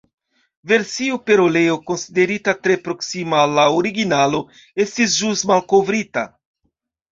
Versio 0.69 1.19
per 1.27 1.43
oleo, 1.43 1.75
konsiderita 1.89 2.55
tre 2.67 2.79
proksima 2.89 3.39
al 3.43 3.55
la 3.61 3.67
originalo, 3.83 4.43
estis 4.87 5.17
ĵus 5.21 5.47
malkovrita. 5.55 6.29